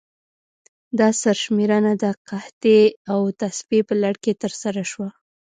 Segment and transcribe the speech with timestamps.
[0.99, 5.09] دا سرشمېرنه د قحطۍ او تصفیې په لړ کې ترسره شوه.